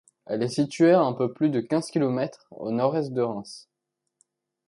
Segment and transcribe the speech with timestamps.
[0.25, 3.69] Elle est située à un peu plus de quinze kilomètres au nord-est de Reims.